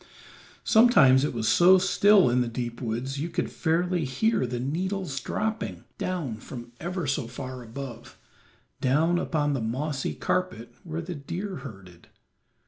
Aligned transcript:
Sometimes 0.63 1.23
it 1.23 1.31
was 1.31 1.47
so 1.47 1.77
still 1.77 2.27
in 2.27 2.41
the 2.41 2.47
deep 2.47 2.81
woods 2.81 3.19
you 3.19 3.29
could 3.29 3.51
fairly 3.51 4.03
hear 4.03 4.47
the 4.47 4.59
needles 4.59 5.19
dropping 5.19 5.83
down 5.99 6.37
from 6.37 6.71
ever 6.79 7.05
so 7.05 7.27
far 7.27 7.61
above, 7.61 8.17
down 8.79 9.19
upon 9.19 9.53
the 9.53 9.61
mossy 9.61 10.15
carpet 10.15 10.73
where 10.83 11.03
the 11.03 11.13
deer 11.13 11.57
herded. 11.57 12.07